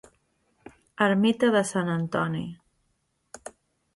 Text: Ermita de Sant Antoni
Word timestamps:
Ermita 1.07 1.51
de 1.57 1.61
Sant 1.73 1.93
Antoni 1.97 2.43